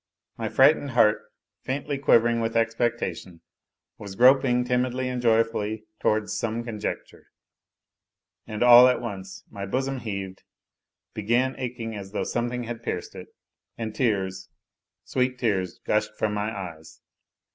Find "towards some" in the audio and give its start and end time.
5.99-6.63